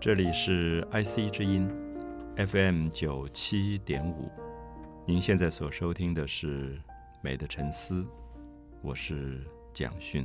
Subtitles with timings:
[0.00, 1.68] 这里是 IC 之音
[2.36, 4.30] FM 九七点五，
[5.04, 6.76] 您现在所收听的是
[7.20, 8.02] 《美的沉思》，
[8.80, 10.24] 我是蒋勋。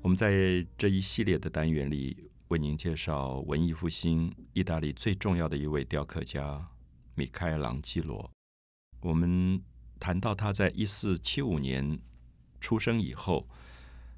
[0.00, 6.58] 我们在这一系列的单元里，为您介绍文艺复兴意大利最重要的一位雕刻家
[7.16, 8.30] 米开朗基罗。
[9.02, 9.62] 我们
[10.00, 12.00] 谈到他在一四七五年
[12.62, 13.46] 出生以后，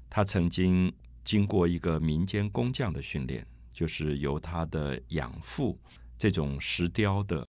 [0.09, 3.45] 他曾经经过一个民间工匠的训练。
[3.73, 5.79] 就是由他的养父
[6.17, 7.47] 这种石雕的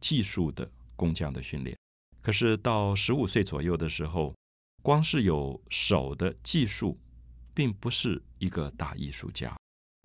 [0.00, 1.76] 技术的工匠的训练，
[2.22, 4.34] 可是到十五岁左右的时候，
[4.82, 6.98] 光是有手的技术，
[7.54, 9.56] 并不是一个大艺术家。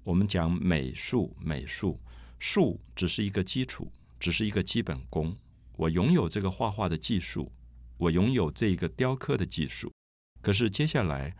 [0.03, 1.99] 我们讲美术，美术
[2.39, 5.35] 术只是一个基础，只是一个基本功。
[5.77, 7.51] 我拥有这个画画的技术，
[7.97, 9.93] 我拥有这个雕刻的技术，
[10.41, 11.35] 可是接下来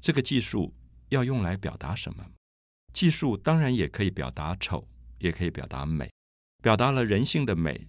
[0.00, 0.74] 这个技术
[1.10, 2.26] 要用来表达什么？
[2.94, 4.86] 技术当然也可以表达丑，
[5.18, 6.08] 也可以表达美，
[6.62, 7.88] 表达了人性的美，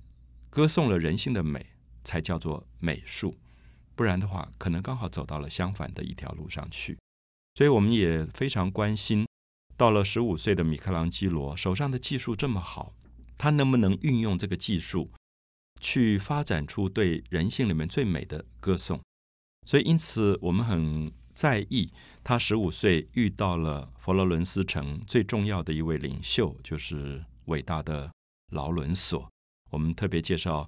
[0.50, 1.64] 歌颂了人性的美，
[2.04, 3.38] 才叫做美术。
[3.96, 6.98] 不然的话，可能刚好走到了相反的一条路上去。
[7.54, 9.28] 所以我们也非常关心，
[9.78, 12.92] 到了十五岁的米开朗基罗手上的技术这么好，
[13.38, 15.12] 他能不能运用这个技术
[15.80, 19.00] 去发展出对人性里面最美的歌颂？
[19.68, 21.14] 所以，因此我们很。
[21.36, 21.92] 在意
[22.24, 28.10] 他十五岁遇到了佛罗伦斯城最重要的一位领袖，就是伟大的
[28.54, 29.30] 劳伦索。
[29.70, 30.66] 我们特别介绍，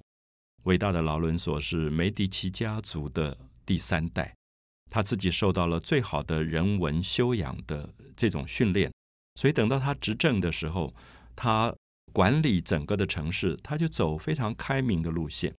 [0.64, 4.34] 伟大的劳伦索是梅迪奇家族的第三代，
[4.90, 8.92] 他自己受到了最好的人文修养的这种训练，
[9.36, 10.94] 所以等到他执政的时候，
[11.34, 11.74] 他
[12.12, 15.54] 管理整个的城市，他就走非常开明的路线，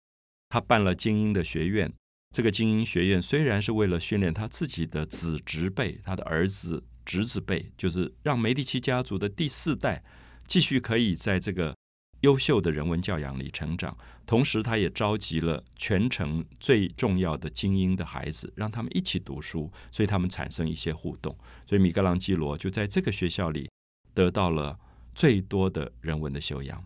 [0.50, 1.92] 他办了精英的学院。
[2.32, 10.04] 这个精英学院虽然是为了训练他自己的子侄辈，他的儿子、侄子辈，就是让梅第奇家族的第四代
[10.48, 11.76] 继续可以在这个
[12.22, 13.98] 优秀的人文教养里成长。
[14.28, 21.36] 同时，他也召集了全城最重要的精英的孩子，让他们一起读书，所以他们产生一些互动。
[21.66, 23.68] 所以，米格朗基罗就在这个学校里
[24.14, 24.78] 得到了
[25.16, 26.86] 最多的人文的修养。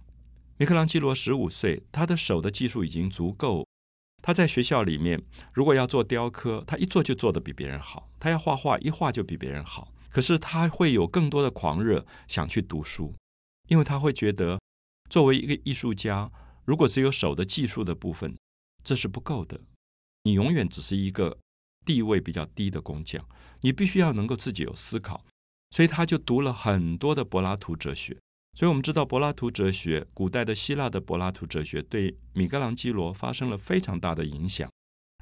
[0.55, 3.67] 米克朗基罗十五岁，他的手的技术已经足够。
[4.23, 9.94] 他在学校里面，如果要做雕刻，他一做就做得比别人好；他要画画，一画就比别人好。
[10.09, 13.13] 可是他会有更多的狂热，想去读书，
[13.67, 14.62] 因为他会觉得，
[15.09, 16.31] 作为一个艺术家，
[16.63, 18.38] 如果只有手的技术的部分，
[18.81, 19.59] 这是不够的。
[20.23, 21.38] 你永远只是一个
[21.85, 23.28] 地位比较低的工匠，
[23.59, 25.25] 你必须要能够自己有思考。
[25.72, 28.16] 所以他就读了很多的柏拉图哲学。
[28.55, 34.69] 所以我们知道，柏拉图哲学，古代的希腊的柏拉图哲学，对米开朗基罗发生了非常大的影响。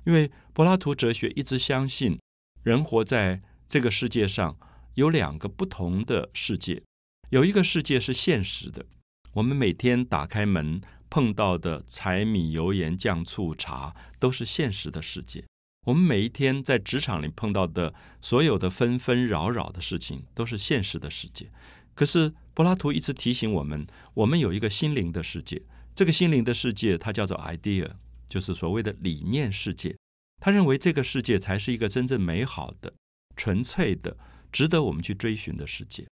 [0.06, 2.20] 因为柏拉图哲学一直相信，
[2.64, 4.58] 人活在这个世界上
[4.96, 6.84] 有两个不同的世界，
[7.30, 8.86] 有一个世界是现实的，
[9.34, 15.42] 我们每天打开门碰到的柴米油盐酱醋茶都是现实的世界；
[15.86, 21.50] 我们每一天在职场里碰到的所有的纷纷扰扰的事情都是现实的世界。
[21.94, 25.62] 可是柏拉图一直提醒我们，我们有一个心灵的世界。
[25.94, 27.92] 这个心灵的世界，它叫做 idea，
[28.28, 29.96] 就是所谓的理念世界。
[30.40, 32.94] 他认为这个世界才是一个真正美好的、
[33.36, 34.18] 纯粹的、
[34.52, 36.08] 值得我们去追寻的世界。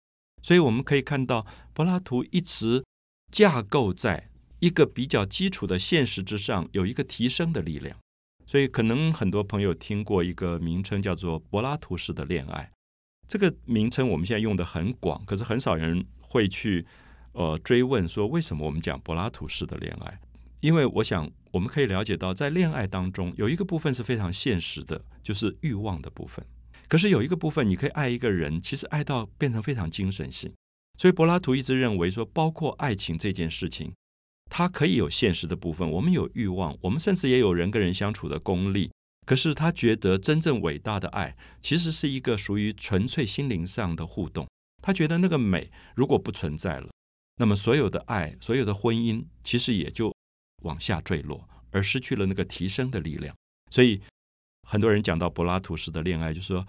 [0.43, 2.83] 所以我们可以看到，柏拉图一直
[3.31, 7.97] 架构在一个比较基础的现实之上，有一个提升的力量。
[8.45, 12.71] 所以，可能很多朋友听过一个名称，叫做柏拉图式的恋爱。
[13.27, 16.85] 这个名称我们现在用的很广，可是很少人会去
[17.31, 20.19] 呃追问说为什么我们讲柏拉图式的恋爱？
[20.59, 26.45] 因为我想我们可以了解到，在恋爱当中有一个部分是非常现实的，就是欲望的部分。
[26.87, 30.51] 可是有一个部分，你可以爱一个人，其实爱到变成非常精神性。
[30.97, 33.93] 所以柏拉图一直认为说，包括爱情这件事情，
[34.49, 38.89] 它可以有现实的部分，我们有欲望，我们甚至也有人跟人相处的功力。
[39.25, 44.47] 可是他觉得真正伟大的爱，其实是一个属于纯粹心灵上的互动。
[44.87, 46.87] 他觉得那个美如果不存在了，
[47.35, 50.15] 那么所有的爱、所有的婚姻，其实也就
[50.63, 53.35] 往下坠落，而失去了那个提升的力量。
[53.69, 54.01] 所以
[54.65, 56.65] 很多人讲到柏拉图式的恋爱，就是说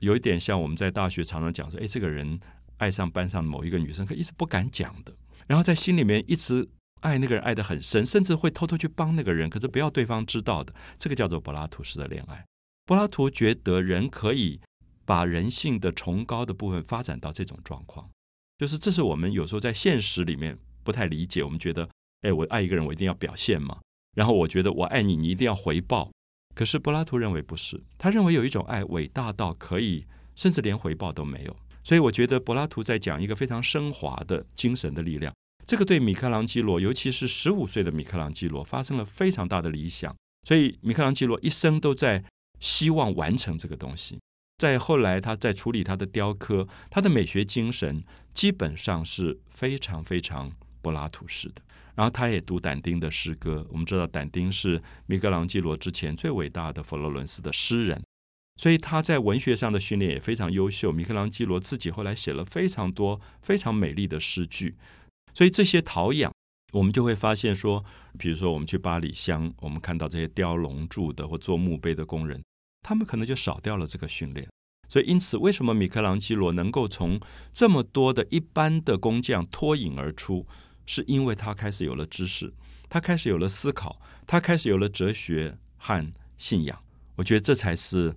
[0.00, 2.38] 有一点像我们在大学常常讲说：“哎，这个人
[2.76, 5.16] 爱上班上某一个女生，可一直不敢讲的，
[5.46, 6.68] 然后在心里面一直。”
[7.00, 10.72] 爱那个人爱得很深，甚至会偷偷去帮那个人，可是不要对方知道的。
[10.96, 12.44] 这个叫做柏拉图式的恋爱。
[12.86, 14.60] 柏拉图觉得人可以
[15.04, 18.08] 把人性的崇高的部分发展到这种状况，
[18.58, 21.42] 就是这是我们有时候在现实里面不太理解。
[21.42, 21.88] 我们觉得，
[22.22, 23.80] 哎，我爱一个人，我一定要表现嘛。
[24.14, 26.10] 然后我觉得我爱你，你一定要回报。
[26.54, 31.56] 可是柏拉图认为不是，他认为有一种爱伟大到可以，甚至连回报都没有。
[31.82, 35.34] 所以我觉得柏拉图在讲一个非常升华的精神的力量，
[35.66, 40.14] 这个对米开朗基罗，尤其是十五岁的米开朗基罗，发生了非常大的理想。
[40.46, 42.22] 所以米开朗基罗一生都在
[42.60, 44.20] 希望完成这个东西。
[44.62, 51.60] 在后来，他在处理他的雕刻，他的美学精神基本上是非常非常柏拉图式的。
[51.96, 58.00] 然后他也读但丁的诗歌，我们知道但丁是米开朗基罗之前最伟大的佛罗伦斯的诗人。
[58.56, 60.92] 所以他在文学上的训练也非常优秀。
[60.92, 64.76] 米开朗基罗自己后来写了非常多非常美丽的诗句，
[65.34, 66.32] 所以这些陶养，
[66.72, 67.84] 我们就会发现说，
[68.16, 72.40] 比如说我们去八里乡，我们看到这些雕龙柱的或做墓碑的工人，
[72.82, 74.48] 他们可能就少掉了这个训练。
[74.88, 77.20] 所以因此，为什么米开朗基罗能够从
[77.52, 80.46] 这么多的一般的工匠脱颖而出，
[80.84, 82.52] 是因为他开始有了知识，
[82.88, 86.82] 他开始有了思考，他开始有了哲学和信仰。
[87.16, 88.14] 我觉得这才是。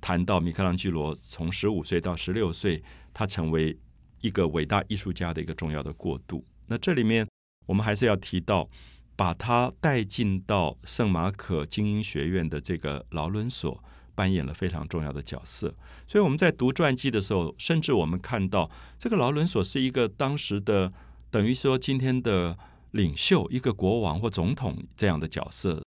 [0.00, 2.80] 谈到米开朗基罗从十五岁到十六岁，
[3.12, 3.76] 他成为
[4.20, 6.44] 一个伟大艺术家的一个重要的过渡。
[6.66, 7.26] 那这里面
[7.66, 8.70] 我们还是要提到，
[9.16, 13.82] 把他带进到圣马可精英学院的这个劳伦所，
[14.18, 15.72] 扮演了非常重要的角色。
[16.04, 18.68] 所以我们在读传记的时候，甚至我们看到
[18.98, 20.92] 这个劳伦所是一个当时的
[21.30, 22.58] 等于说今天的
[22.90, 25.84] 领袖，一个国王或总统这样的角色。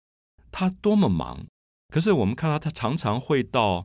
[0.50, 1.44] 他多么忙，
[1.92, 3.84] 可是我们看到他常常会到。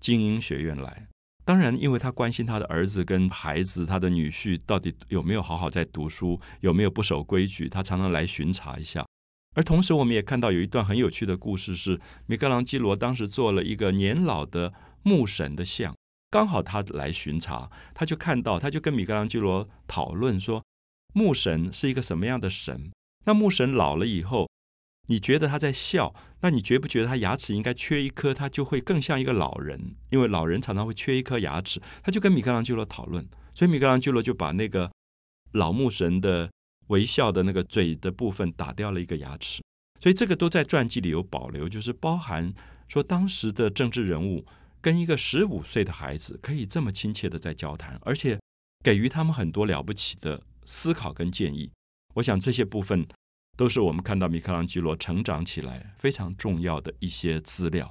[0.00, 1.08] 精英学院来，
[1.44, 9.04] 当然，因为他关心他的儿子跟孩子，他的女婿到底有没有好好在读书，有没有不守规矩，他常常来巡查一下。
[9.54, 15.94] 而同时，我们也看到有一段很有趣的故事，是米开朗基罗当时做了一个年老的牧神的像，
[16.30, 20.62] 刚好他来巡查，他就看到，他就跟米开朗基罗讨论说，
[21.12, 22.90] 牧神是一个什么样的神？
[23.24, 24.48] 那牧神老了以后。
[25.08, 26.14] 你觉得他在笑？
[26.40, 29.96] 那你觉不觉得他牙齿应该缺一颗，他就会更像一个老人？
[30.10, 31.80] 因为老人常常会缺一颗牙齿。
[32.00, 34.88] 他就跟米开朗基罗讨论，所以米开朗基罗就把那个
[35.50, 36.48] 老牧神的
[36.90, 39.60] 微笑的那个嘴的部分打掉了一个牙齿。
[39.98, 42.54] 所以这个都在传记里有保留，就是包含
[42.86, 44.46] 说当时的政治人物
[44.80, 48.38] 跟一个十五岁的孩子可以这么亲切的在交谈，而且
[48.84, 51.70] 给予他们很多了不起的思考跟建议。
[52.14, 53.06] 我想这些部分。
[53.56, 57.86] 都是我们看到米开朗基罗成长起来非常重要的一些资料。